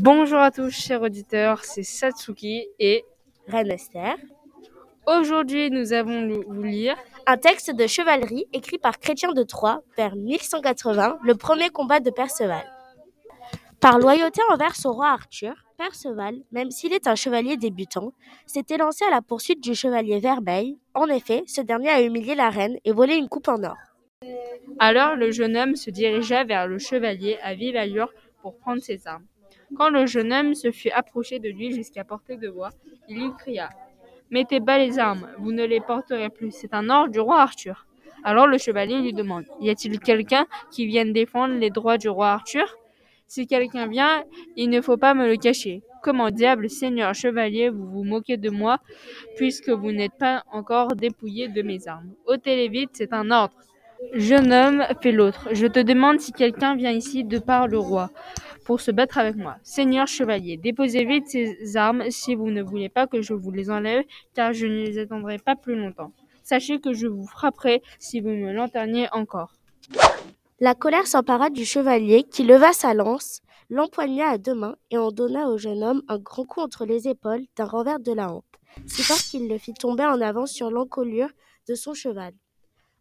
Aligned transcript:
Bonjour 0.00 0.38
à 0.38 0.50
tous, 0.50 0.70
chers 0.70 1.00
auditeurs, 1.00 1.64
c'est 1.64 1.82
Satsuki 1.82 2.66
et 2.78 3.04
Reine 3.46 3.70
Esther. 3.70 4.16
aujourd'hui 5.06 5.70
nous 5.70 5.94
avons 5.94 6.28
vous 6.46 6.62
lire 6.62 6.96
Un 7.26 7.38
texte 7.38 7.74
de 7.74 7.86
chevalerie 7.86 8.46
écrit 8.52 8.76
par 8.76 8.98
Chrétien 8.98 9.32
de 9.32 9.42
Troyes 9.42 9.80
vers 9.96 10.14
1180, 10.14 11.18
le 11.22 11.34
premier 11.34 11.70
combat 11.70 12.00
de 12.00 12.10
Perceval. 12.10 12.64
Par 13.80 13.98
loyauté 13.98 14.42
envers 14.50 14.76
son 14.76 14.92
roi 14.92 15.08
Arthur, 15.08 15.54
Perceval, 15.78 16.36
même 16.52 16.70
s'il 16.70 16.92
est 16.92 17.06
un 17.06 17.14
chevalier 17.14 17.56
débutant, 17.56 18.12
s'était 18.46 18.76
lancé 18.78 19.04
à 19.06 19.10
la 19.10 19.22
poursuite 19.22 19.62
du 19.62 19.74
chevalier 19.74 20.20
Vermeil. 20.20 20.78
En 20.92 21.06
effet, 21.06 21.42
ce 21.46 21.62
dernier 21.62 21.90
a 21.90 22.02
humilié 22.02 22.34
la 22.34 22.50
reine 22.50 22.76
et 22.84 22.92
volé 22.92 23.14
une 23.14 23.28
coupe 23.28 23.48
en 23.48 23.62
or. 23.64 23.76
Alors 24.78 25.16
le 25.16 25.30
jeune 25.30 25.56
homme 25.56 25.74
se 25.74 25.90
dirigea 25.90 26.44
vers 26.44 26.66
le 26.66 26.78
chevalier 26.78 27.38
à 27.42 27.54
vive 27.54 27.76
allure 27.76 28.12
pour 28.42 28.58
prendre 28.58 28.82
ses 28.82 29.06
armes. 29.06 29.24
Quand 29.74 29.90
le 29.90 30.06
jeune 30.06 30.32
homme 30.32 30.54
se 30.54 30.70
fut 30.70 30.90
approché 30.90 31.38
de 31.38 31.48
lui 31.48 31.72
jusqu'à 31.72 32.04
portée 32.04 32.36
de 32.36 32.48
voix, 32.48 32.70
il 33.08 33.16
lui 33.16 33.30
cria 33.38 33.70
Mettez 34.30 34.60
bas 34.60 34.78
les 34.78 34.98
armes, 34.98 35.28
vous 35.38 35.52
ne 35.52 35.64
les 35.64 35.80
porterez 35.80 36.30
plus, 36.30 36.50
c'est 36.50 36.74
un 36.74 36.88
ordre 36.90 37.12
du 37.12 37.20
roi 37.20 37.40
Arthur. 37.40 37.86
Alors 38.24 38.46
le 38.46 38.58
chevalier 38.58 39.00
lui 39.00 39.12
demande 39.12 39.44
Y 39.60 39.70
a-t-il 39.70 40.00
quelqu'un 40.00 40.46
qui 40.70 40.86
vienne 40.86 41.12
défendre 41.12 41.54
les 41.54 41.70
droits 41.70 41.98
du 41.98 42.08
roi 42.08 42.30
Arthur? 42.30 42.76
Si 43.28 43.46
quelqu'un 43.46 43.86
vient, 43.86 44.24
il 44.56 44.70
ne 44.70 44.80
faut 44.80 44.96
pas 44.96 45.14
me 45.14 45.26
le 45.26 45.36
cacher. 45.36 45.82
Comment 46.02 46.30
diable, 46.30 46.70
seigneur 46.70 47.14
chevalier, 47.14 47.68
vous 47.68 47.86
vous 47.86 48.04
moquez 48.04 48.36
de 48.36 48.50
moi, 48.50 48.78
puisque 49.36 49.70
vous 49.70 49.90
n'êtes 49.90 50.16
pas 50.18 50.44
encore 50.52 50.94
dépouillé 50.94 51.48
de 51.48 51.62
mes 51.62 51.88
armes? 51.88 52.12
Ôtez-les 52.26 52.68
vite, 52.68 52.90
c'est 52.92 53.12
un 53.12 53.30
ordre. 53.32 53.54
Jeune 54.12 54.52
homme, 54.52 54.84
fait 55.00 55.10
l'autre, 55.10 55.48
je 55.52 55.66
te 55.66 55.80
demande 55.80 56.20
si 56.20 56.32
quelqu'un 56.32 56.76
vient 56.76 56.92
ici 56.92 57.24
de 57.24 57.38
par 57.38 57.66
le 57.66 57.78
roi 57.78 58.10
pour 58.66 58.80
se 58.80 58.90
battre 58.90 59.16
avec 59.16 59.36
moi. 59.36 59.56
Seigneur 59.62 60.08
chevalier, 60.08 60.56
déposez 60.56 61.04
vite 61.04 61.28
ces 61.28 61.76
armes 61.76 62.10
si 62.10 62.34
vous 62.34 62.50
ne 62.50 62.62
voulez 62.62 62.88
pas 62.88 63.06
que 63.06 63.22
je 63.22 63.32
vous 63.32 63.52
les 63.52 63.70
enlève, 63.70 64.02
car 64.34 64.52
je 64.52 64.66
ne 64.66 64.84
les 64.84 64.98
attendrai 64.98 65.38
pas 65.38 65.54
plus 65.54 65.76
longtemps. 65.76 66.12
Sachez 66.42 66.80
que 66.80 66.92
je 66.92 67.06
vous 67.06 67.26
frapperai 67.26 67.80
si 68.00 68.20
vous 68.20 68.30
me 68.30 68.52
lanterniez 68.52 69.06
encore. 69.12 69.52
La 70.58 70.74
colère 70.74 71.06
s'empara 71.06 71.48
du 71.48 71.64
chevalier 71.64 72.24
qui 72.24 72.42
leva 72.42 72.72
sa 72.72 72.92
lance, 72.92 73.40
l'empoigna 73.70 74.30
à 74.30 74.38
deux 74.38 74.54
mains 74.54 74.76
et 74.90 74.98
en 74.98 75.12
donna 75.12 75.48
au 75.48 75.58
jeune 75.58 75.84
homme 75.84 76.02
un 76.08 76.18
grand 76.18 76.44
coup 76.44 76.60
entre 76.60 76.86
les 76.86 77.06
épaules 77.06 77.44
d'un 77.56 77.66
revers 77.66 78.00
de 78.00 78.12
la 78.12 78.32
hampe, 78.32 78.56
si 78.86 79.02
fort 79.02 79.18
qu'il 79.18 79.48
le 79.48 79.58
fit 79.58 79.74
tomber 79.74 80.06
en 80.06 80.20
avant 80.20 80.46
sur 80.46 80.72
l'encolure 80.72 81.30
de 81.68 81.76
son 81.76 81.94
cheval. 81.94 82.32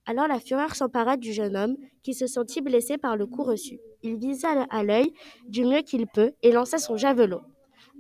Alors 0.08 0.28
la 0.28 0.40
fureur 0.40 0.76
s'empara 0.76 1.18
du 1.18 1.34
jeune 1.34 1.56
homme, 1.56 1.78
qui 2.04 2.14
se 2.14 2.28
sentit 2.28 2.62
blessé 2.62 2.98
par 2.98 3.18
le 3.18 3.26
coup 3.26 3.44
reçu. 3.44 3.80
Il 4.04 4.18
visa 4.18 4.50
à 4.70 4.84
l'œil 4.84 5.12
du 5.48 5.66
mieux 5.66 5.82
qu'il 5.82 6.06
peut 6.06 6.34
et 6.44 6.52
lança 6.52 6.78
son 6.78 6.96
javelot. 6.96 7.42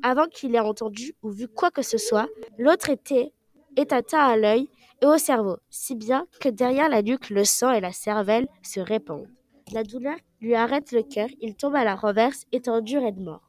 Avant 0.03 0.27
qu'il 0.27 0.53
ait 0.55 0.59
entendu 0.59 1.15
ou 1.23 1.31
vu 1.31 1.47
quoi 1.47 1.71
que 1.71 1.81
ce 1.81 1.97
soit, 1.97 2.27
l'autre 2.59 2.89
était 2.91 3.31
étata 3.75 4.21
à 4.21 4.37
l'œil 4.37 4.69
et 5.01 5.05
au 5.07 5.17
cerveau, 5.17 5.57
si 5.69 5.95
bien 5.95 6.27
que 6.39 6.49
derrière 6.49 6.89
la 6.89 7.01
nuque 7.01 7.31
le 7.31 7.43
sang 7.43 7.71
et 7.71 7.81
la 7.81 7.91
cervelle 7.91 8.47
se 8.61 8.79
répandent. 8.79 9.27
La 9.73 9.83
douleur 9.83 10.15
lui 10.41 10.53
arrête 10.53 10.91
le 10.91 11.01
cœur, 11.01 11.27
il 11.41 11.55
tombe 11.55 11.75
à 11.75 11.83
la 11.83 11.95
renverse, 11.95 12.45
étendu 12.51 12.99
raide 12.99 13.19
mort. 13.19 13.41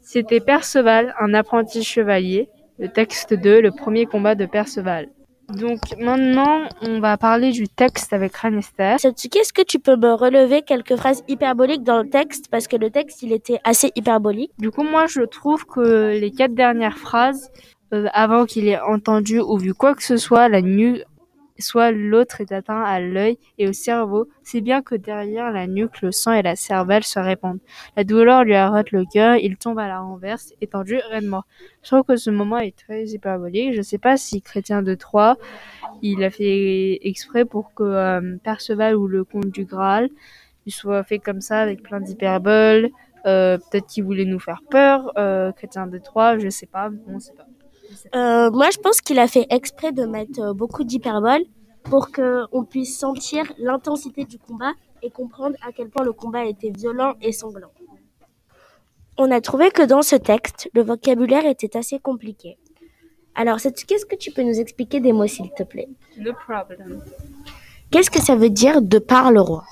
C'était 0.00 0.40
Perceval, 0.40 1.14
un 1.20 1.34
apprenti 1.34 1.84
chevalier. 1.84 2.48
Le 2.78 2.88
texte 2.88 3.34
2, 3.34 3.60
le 3.60 3.70
premier 3.70 4.06
combat 4.06 4.34
de 4.34 4.46
Perceval. 4.46 5.10
Donc 5.56 5.80
maintenant, 5.98 6.68
on 6.82 7.00
va 7.00 7.16
parler 7.16 7.50
du 7.50 7.68
texte 7.68 8.12
avec 8.12 8.36
Ranester. 8.36 8.96
Satsuki, 8.98 9.38
est-ce 9.38 9.52
que 9.52 9.62
tu 9.62 9.78
peux 9.78 9.96
me 9.96 10.12
relever 10.12 10.62
quelques 10.62 10.96
phrases 10.96 11.22
hyperboliques 11.28 11.82
dans 11.82 12.02
le 12.02 12.08
texte? 12.08 12.46
Parce 12.50 12.68
que 12.68 12.76
le 12.76 12.90
texte, 12.90 13.22
il 13.22 13.32
était 13.32 13.60
assez 13.64 13.90
hyperbolique. 13.96 14.52
Du 14.58 14.70
coup, 14.70 14.82
moi, 14.82 15.06
je 15.06 15.22
trouve 15.22 15.64
que 15.66 16.18
les 16.18 16.30
quatre 16.30 16.54
dernières 16.54 16.98
phrases, 16.98 17.50
euh, 17.92 18.06
avant 18.12 18.46
qu'il 18.46 18.68
ait 18.68 18.80
entendu 18.80 19.40
ou 19.40 19.56
vu 19.58 19.74
quoi 19.74 19.94
que 19.94 20.02
ce 20.02 20.16
soit, 20.16 20.48
la 20.48 20.62
nuque, 20.62 21.04
soit 21.62 21.90
l'autre 21.90 22.40
est 22.40 22.52
atteint 22.52 22.82
à 22.82 23.00
l'œil 23.00 23.38
et 23.58 23.68
au 23.68 23.72
cerveau, 23.72 24.28
c'est 24.42 24.60
bien 24.60 24.82
que 24.82 24.94
derrière 24.94 25.50
la 25.50 25.66
nuque, 25.66 26.02
le 26.02 26.12
sang 26.12 26.32
et 26.32 26.42
la 26.42 26.56
cervelle 26.56 27.04
se 27.04 27.18
répandent. 27.18 27.60
La 27.96 28.04
douleur 28.04 28.44
lui 28.44 28.54
arrête 28.54 28.90
le 28.92 29.04
cœur, 29.04 29.36
il 29.36 29.56
tombe 29.56 29.78
à 29.78 29.88
la 29.88 30.00
renverse, 30.00 30.52
étendu, 30.60 30.98
raide 31.10 31.24
mort. 31.24 31.46
Je 31.82 31.88
trouve 31.88 32.04
que 32.04 32.16
ce 32.16 32.30
moment 32.30 32.58
est 32.58 32.76
très 32.76 33.06
hyperbolique. 33.06 33.74
Je 33.74 33.82
sais 33.82 33.98
pas 33.98 34.16
si 34.16 34.42
Chrétien 34.42 34.82
de 34.82 34.94
Troyes, 34.94 35.36
il 36.02 36.22
a 36.24 36.30
fait 36.30 36.98
exprès 37.06 37.44
pour 37.44 37.74
que 37.74 37.82
euh, 37.82 38.36
Perceval 38.42 38.96
ou 38.96 39.06
le 39.06 39.24
comte 39.24 39.50
du 39.50 39.64
Graal, 39.64 40.08
il 40.66 40.72
soit 40.72 41.02
fait 41.04 41.18
comme 41.18 41.40
ça 41.40 41.60
avec 41.60 41.82
plein 41.82 42.00
d'hyperboles. 42.00 42.90
Euh, 43.26 43.58
peut-être 43.58 43.86
qu'il 43.86 44.04
voulait 44.04 44.24
nous 44.24 44.38
faire 44.38 44.62
peur, 44.70 45.12
euh, 45.18 45.52
Chrétien 45.52 45.86
de 45.86 45.98
Troyes, 45.98 46.38
je 46.38 46.48
sais 46.48 46.66
pas, 46.66 46.90
on 47.06 47.18
sait 47.18 47.34
pas. 47.34 47.46
Euh, 48.14 48.50
moi, 48.50 48.68
je 48.70 48.78
pense 48.78 49.00
qu'il 49.00 49.18
a 49.18 49.26
fait 49.26 49.46
exprès 49.50 49.92
de 49.92 50.04
mettre 50.04 50.40
euh, 50.40 50.52
beaucoup 50.52 50.84
d'hyperbole 50.84 51.42
pour 51.84 52.10
qu'on 52.12 52.64
puisse 52.64 52.98
sentir 52.98 53.44
l'intensité 53.58 54.24
du 54.24 54.38
combat 54.38 54.72
et 55.02 55.10
comprendre 55.10 55.56
à 55.66 55.72
quel 55.72 55.88
point 55.88 56.04
le 56.04 56.12
combat 56.12 56.44
était 56.44 56.70
violent 56.70 57.14
et 57.22 57.32
sanglant. 57.32 57.72
On 59.16 59.30
a 59.30 59.40
trouvé 59.40 59.70
que 59.70 59.82
dans 59.82 60.02
ce 60.02 60.16
texte, 60.16 60.70
le 60.74 60.82
vocabulaire 60.82 61.46
était 61.46 61.76
assez 61.76 61.98
compliqué. 61.98 62.58
Alors, 63.34 63.58
qu'est-ce 63.60 64.06
que 64.06 64.16
tu 64.16 64.30
peux 64.30 64.42
nous 64.42 64.58
expliquer 64.60 65.00
des 65.00 65.12
mots, 65.12 65.26
s'il 65.26 65.50
te 65.52 65.62
plaît? 65.62 65.88
No 66.18 66.32
problem. 66.32 67.02
Qu'est-ce 67.90 68.10
que 68.10 68.20
ça 68.20 68.36
veut 68.36 68.50
dire 68.50 68.82
de 68.82 68.98
par 68.98 69.32
le 69.32 69.40
roi? 69.40 69.64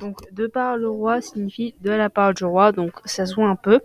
Donc, 0.00 0.18
de 0.32 0.46
par 0.46 0.76
le 0.76 0.88
roi 0.88 1.20
signifie 1.20 1.74
de 1.80 1.90
la 1.90 2.10
part 2.10 2.34
du 2.34 2.44
roi, 2.44 2.72
donc 2.72 2.92
ça 3.04 3.26
se 3.26 3.34
voit 3.34 3.48
un 3.48 3.56
peu. 3.56 3.80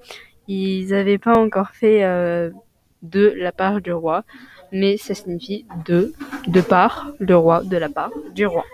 Ils 0.48 0.88
n'avaient 0.90 1.18
pas 1.18 1.38
encore 1.38 1.70
fait 1.70 2.04
euh, 2.04 2.50
de 3.02 3.34
la 3.38 3.52
part 3.52 3.82
du 3.82 3.92
roi, 3.92 4.24
mais 4.72 4.98
ça 4.98 5.14
signifie 5.16 5.66
de, 5.86 6.14
de 6.48 6.62
par 6.62 7.12
le 7.20 7.36
roi, 7.36 7.64
de 7.64 7.78
la 7.78 7.90
part 7.90 8.12
du 8.34 8.46
roi. 8.46 8.66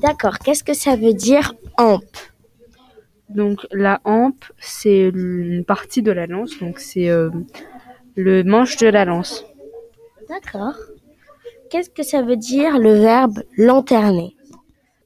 D'accord, 0.00 0.38
qu'est-ce 0.38 0.64
que 0.64 0.74
ça 0.74 0.96
veut 0.96 1.14
dire 1.14 1.54
hampe 1.78 2.16
Donc 3.28 3.66
la 3.70 4.00
hampe, 4.04 4.44
c'est 4.58 5.08
une 5.08 5.64
partie 5.64 6.02
de 6.02 6.10
la 6.10 6.26
lance, 6.26 6.58
donc 6.58 6.78
c'est 6.78 7.08
euh, 7.08 7.30
le 8.16 8.42
manche 8.42 8.76
de 8.78 8.88
la 8.88 9.04
lance. 9.04 9.44
D'accord. 10.28 10.76
Qu'est-ce 11.70 11.90
que 11.90 12.02
ça 12.02 12.22
veut 12.22 12.36
dire 12.36 12.78
le 12.78 12.94
verbe 12.94 13.42
lanterner? 13.56 14.36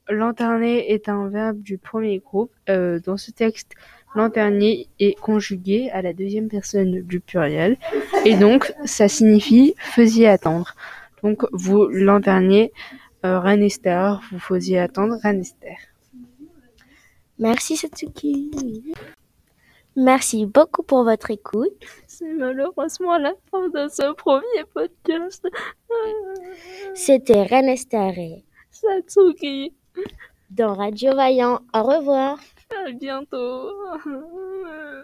Lanterner 0.09 0.91
est 0.91 1.09
un 1.09 1.27
verbe 1.27 1.61
du 1.61 1.77
premier 1.77 2.19
groupe. 2.19 2.51
Euh, 2.69 2.99
dans 2.99 3.17
ce 3.17 3.31
texte, 3.31 3.73
lanternier 4.17 4.87
est 4.99 5.17
conjugué 5.19 5.89
à 5.91 6.01
la 6.01 6.13
deuxième 6.13 6.49
personne 6.49 7.01
du 7.01 7.19
pluriel 7.19 7.77
et 8.25 8.35
donc 8.35 8.73
ça 8.85 9.07
signifie 9.07 9.75
faisiez 9.77 10.27
attendre. 10.27 10.73
Donc 11.23 11.45
vous 11.51 11.87
lanterniez 11.87 12.71
euh, 13.25 13.39
Reine 13.39 13.63
Esther, 13.63 14.21
vous 14.31 14.39
faisiez 14.39 14.79
attendre 14.79 15.17
Reine 15.23 15.41
Esther. 15.41 15.77
Merci 17.39 17.77
Satsuki. 17.77 18.51
Merci 19.95 20.45
beaucoup 20.45 20.83
pour 20.83 21.03
votre 21.03 21.31
écoute. 21.31 21.73
C'est 22.05 22.33
malheureusement 22.33 23.17
la 23.17 23.33
fin 23.49 23.67
de 23.69 23.87
ce 23.89 24.13
premier 24.13 24.63
podcast. 24.73 25.47
C'était 26.93 27.43
Reine 27.43 27.69
Esther 27.69 28.17
et 28.17 28.43
Satsuki. 28.71 29.73
dans 30.51 30.75
Radio 30.75 31.15
Vaillant. 31.15 31.61
Au 31.73 31.83
revoir. 31.83 32.39
Bientôt. 32.99 33.71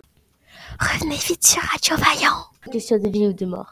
Revenez 0.79 1.17
vite 1.17 1.43
sur 1.43 1.61
Radio 1.61 1.97
Vaillant. 1.97 2.45
Question 2.71 2.97
de 2.97 3.09
vie 3.09 3.27
ou 3.27 3.33
de 3.33 3.45
mort. 3.45 3.71